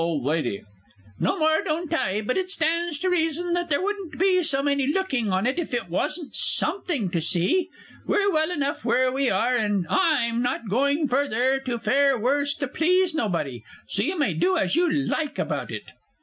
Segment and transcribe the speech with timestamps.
[0.03, 0.27] O.
[0.31, 0.43] L.
[1.19, 5.31] No more don't I but it stands to reason there wouldn't be so many looking
[5.31, 7.69] on if there wasn't something to see.
[8.07, 12.67] We're well enough where we are, and I'm not going further to fare worse to
[12.67, 15.91] please nobody; so you may do as you like about it.